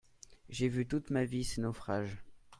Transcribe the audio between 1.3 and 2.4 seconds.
ses naufrages.